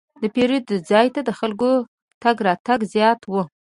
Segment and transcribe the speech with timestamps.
[0.21, 1.69] د پیرود ځای ته د خلکو
[2.21, 3.33] تګ راتګ زیات و.